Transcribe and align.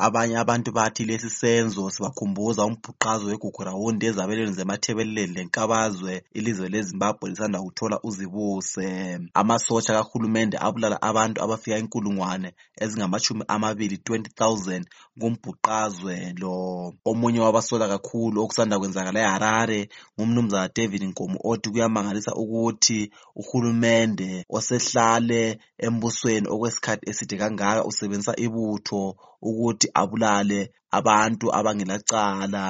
Abanye 0.00 0.38
abantu 0.38 0.70
bathi 0.72 1.02
lesi 1.04 1.26
senzo 1.40 1.90
sibakhumbuza 1.90 2.62
umbhuqazwe 2.70 3.32
wegugurawundi 3.34 4.02
ezabelweni 4.10 4.52
zemathebeleleni 4.58 5.34
lenkabazwe 5.34 6.12
ilizwe 6.38 6.66
leZimbabwe 6.70 7.24
lisanda 7.30 7.58
kuthola 7.60 7.96
uzibuse. 8.06 8.90
Amasosha 9.34 9.92
kahulumende 9.98 10.54
abulala 10.56 11.02
abantu 11.02 11.36
abafika 11.42 11.82
inkulungwane 11.82 12.54
ezingamashumi 12.80 13.42
amabili 13.50 13.96
20,000 13.98 14.84
kumbhuqazwe 15.20 16.14
lo. 16.38 16.54
Omunye 17.04 17.40
wabasola 17.42 17.88
kakhulu 17.90 18.38
okusanda 18.38 18.78
kwenzakala 18.78 19.18
eHarare 19.18 19.90
ngumnumzana 20.14 20.70
David 20.70 21.02
Nkomo 21.10 21.42
othi 21.42 21.66
kuyamangalisa 21.72 22.38
ukuthi 22.38 23.10
uhulumende 23.34 24.46
osehlale 24.46 25.58
embusweni 25.74 26.46
okwesikhathi 26.46 27.02
eside 27.10 27.34
kangaka 27.34 27.82
usebenzisa 27.82 28.38
ibutho 28.38 29.18
ukuthi 29.42 29.86
abulale 30.00 30.60
abantu 30.98 31.46
abangelacala 31.58 32.64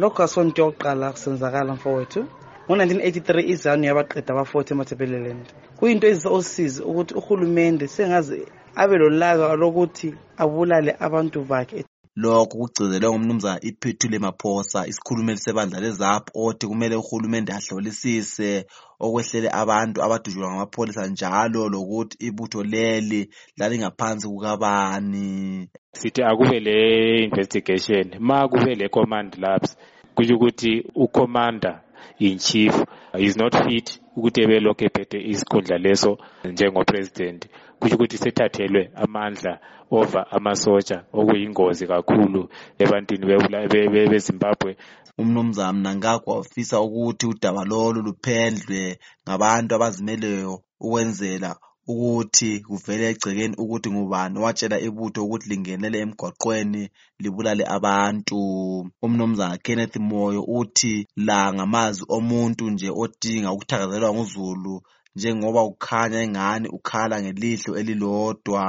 lokhu 0.00 0.18
asonto 0.26 0.56
yokuqala 0.62 1.06
kusenzakala 1.14 1.70
mfowethu 1.76 2.20
ngo-1983 2.64 3.30
izanu 3.52 3.82
yabaqeda 3.88 4.30
abafoti 4.34 4.68
emathebeleland 4.72 5.44
kuyinto 5.78 6.06
ezosize 6.12 6.78
ukuthi 6.88 7.12
uhulumende 7.20 7.84
sengaze 7.94 8.38
abe 8.80 8.94
lolaka 9.02 9.44
lokuthi 9.62 10.08
abulale 10.42 10.90
abantu 11.06 11.38
bakhe 11.50 11.80
Lokho 12.16 12.46
kugcizelwe 12.46 13.08
nguMnumzane 13.10 13.60
Iphethule 13.68 14.18
Maphosa, 14.20 14.86
isikhulumeli 14.86 15.38
sebandla 15.40 15.80
le-ZAP, 15.80 16.24
othi 16.44 16.64
kumele 16.68 16.94
uhulumende 16.98 17.50
ahlolisise 17.54 18.50
okwehlele 19.04 19.48
abantu 19.62 19.96
abadutshulwa 20.00 20.48
ngamapholisa 20.50 21.02
njalo 21.12 21.62
lokuthi 21.74 22.14
ibutho 22.28 22.60
leli 22.72 23.20
lalingaphansi 23.58 24.24
kukabani. 24.30 25.30
Sithi 26.00 26.20
akube 26.28 26.58
le-investigation, 26.66 28.06
ma 28.28 28.38
kube 28.50 28.72
le-command 28.80 29.30
lapse, 29.42 29.72
kusho 30.14 30.34
ukuthi 30.36 30.72
ucommander 31.02 31.74
in 32.24 32.36
chief 32.44 32.74
is 33.18 33.36
not 33.40 33.54
fit 33.64 33.88
ukuthi 34.16 34.38
ebelokhu 34.44 34.82
ephethe 34.88 35.18
isikhundla 35.32 35.76
leso 35.86 36.10
njengopresident 36.52 37.40
kusho 37.78 37.94
ukuthi 37.96 38.16
sethathelwe 38.22 38.82
amandla 39.04 39.52
over 39.98 40.22
amasotsha 40.36 40.96
okuyingozi 41.18 41.84
kakhulu 41.92 42.40
ebantwini 42.82 43.24
bezimbabwe 44.12 44.70
umnumzana 45.20 45.78
nangakho 45.84 46.28
wafisa 46.38 46.76
ukuthi 46.86 47.24
udaba 47.32 47.62
lolu 47.70 47.98
luphendlwe 48.06 48.82
ngabantu 49.24 49.70
abazimeleyo 49.72 50.52
ukwenzela 50.84 51.50
ukuthi 51.90 52.50
kuvele 52.66 53.04
egcekeni 53.12 53.54
ukuthi 53.62 53.88
ngubani 53.92 54.34
owatshela 54.40 54.76
ibutho 54.86 55.20
ukuthi 55.22 55.46
lingenele 55.50 55.96
emgwaqweni 56.04 56.82
libulale 57.22 57.64
abantu. 57.76 58.38
Umnumzana 59.06 59.56
Kenneth 59.64 59.96
Moyo 60.10 60.42
uthi 60.60 60.94
la 61.26 61.38
ngamazwi 61.54 62.04
omuntu 62.16 62.62
nje 62.72 62.88
odinga 63.02 63.48
ukuthakazelelwa 63.54 64.12
nguzulu 64.14 64.74
njengoba 65.16 65.60
ukhanya 65.70 66.18
engani 66.26 66.66
ukhala 66.76 67.16
ngelihlo 67.22 67.72
elilodwa 67.80 68.62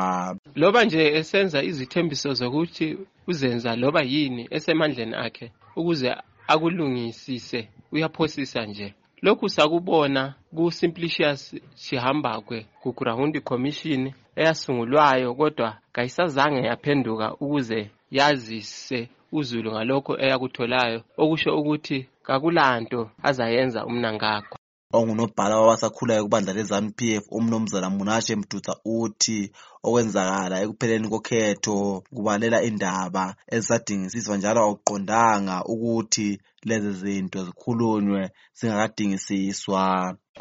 loba 0.61 0.79
nje 0.85 1.01
esenza 1.19 1.59
izithembiso 1.69 2.29
zokuthi 2.39 2.87
uzenza 3.29 3.69
loba 3.81 4.01
yini 4.11 4.43
esemandleni 4.55 5.15
akhe 5.25 5.45
ukuze 5.79 6.09
akulungisise 6.51 7.59
uyaphosisa 7.95 8.61
nje 8.69 8.87
lokhu 9.25 9.45
sakubona 9.55 10.21
ku-Simplicius 10.55 11.41
Shihambakwe 11.83 12.57
ku-Ground 12.81 13.33
Commission 13.49 14.01
eyasungulwayo 14.39 15.29
kodwa 15.39 15.69
kayisazange 15.95 16.61
yaphenduka 16.69 17.25
ukuze 17.43 17.79
yazise 18.17 18.99
uzulu 19.37 19.69
ngalokho 19.75 20.11
eyakutholayo 20.25 20.99
okusho 21.21 21.49
ukuthi 21.59 21.97
kakulanto 22.27 23.01
azayenza 23.29 23.79
umnangagwa 23.89 24.55
ongunobhala 24.93 25.57
wabasakhulayo 25.57 26.23
kubandla 26.23 26.53
le-ZANU-PF 26.53 27.23
uMnumzana 27.31 27.89
Munashe 27.95 28.33
Mdutsa 28.35 28.75
uthi 28.85 29.39
okwenzakala 29.83 30.55
ekupheleni 30.63 31.07
kokhetho 31.09 32.03
kubalela 32.13 32.61
indaba 32.61 33.23
ezisadingisiswa 33.55 34.37
njalo 34.37 34.59
akuqondanga 34.65 35.55
ukuthi 35.71 36.29
lezi 36.67 36.91
zinto 37.01 37.39
zikhulunywe 37.45 38.21
zingakadingisiswa 38.57 39.81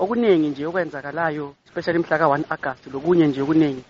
okuningi 0.03 0.49
nje 0.49 0.65
okwenzakalayo 0.69 1.47
especially 1.67 1.99
mhla 1.99 2.17
ka-1 2.21 2.41
agasti 2.55 2.87
lokunye 2.93 3.25
nje 3.27 3.41
okuningi 3.45 3.83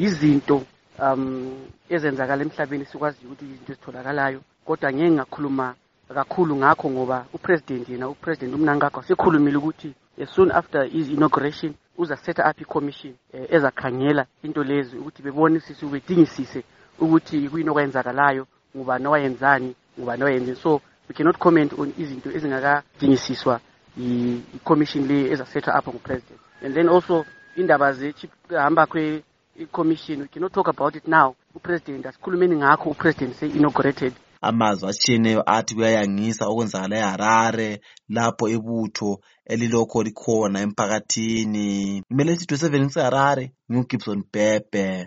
yizinto 0.00 0.56
um 1.00 1.66
ezenzakala 1.94 2.40
emhlabeni 2.46 2.84
sikwaziyo 2.90 3.26
ukuthi 3.28 3.44
izinto 3.48 3.72
ezitholakalayo 3.72 4.38
kodwa 4.66 4.88
ngeke 4.92 5.10
ngakhuluma 5.16 5.66
kakhulu 6.14 6.52
ngakho 6.60 6.86
ngoba 6.92 7.18
upresident 7.36 7.88
yena 7.88 8.06
upresident 8.14 8.52
umnangagwa 8.58 9.00
sekhulumile 9.08 9.56
ukuthi 9.62 9.90
Eh, 10.18 10.26
soon 10.26 10.50
after 10.52 10.84
his 10.84 11.08
inauguration 11.08 11.74
uzasetha 11.96 12.44
up 12.44 12.60
i-commission 12.60 13.14
um 13.34 13.40
eh, 13.40 13.46
ezakhangela 13.56 14.26
into 14.42 14.62
lezi 14.62 14.96
ukuthi 14.98 15.22
bebonisise 15.22 15.84
bedingisise 15.92 16.60
ukuthi 17.00 17.36
kuyini 17.50 17.70
okwayenzakalayo 17.70 18.44
ngubani 18.76 19.04
owayenzani 19.08 19.70
ngubani 19.96 20.20
owayenzeni 20.22 20.56
so 20.62 20.72
we 21.08 21.12
cannot 21.16 21.38
comment 21.44 21.70
on 21.80 21.88
izinto 22.02 22.28
ezingakadingisiswa 22.36 23.54
i-commission 24.04 25.02
le 25.10 25.18
ezasethwa 25.32 25.72
apho 25.78 25.90
ngupresident 25.94 26.40
and 26.64 26.70
then 26.76 26.88
also 26.94 27.14
indaba 27.60 27.86
zehamba 27.98 28.86
kwe-commission 28.92 30.18
we 30.22 30.28
cannot 30.28 30.52
talk 30.52 30.68
about 30.68 30.94
it 30.94 31.04
now 31.08 31.28
upresident 31.56 32.06
asikhulumeni 32.06 32.54
ngakho 32.60 32.86
upresident 32.94 33.32
se-inaugurated 33.40 34.12
amazwe 34.48 34.86
atshiyeneyo 34.90 35.40
athi 35.56 35.72
kuyayangisa 35.76 36.42
okwenzakala 36.50 36.94
eHarare 37.00 37.70
lapho 38.14 38.44
ibutho 38.56 39.10
elilokho 39.52 39.96
likhona 40.06 40.56
emphakathini. 40.66 41.68
Imelesi 42.12 42.44
27 42.46 42.86
iseHarare 42.90 43.44
ngu-Gibson 43.70 44.20
Bhebhe. 44.32 44.86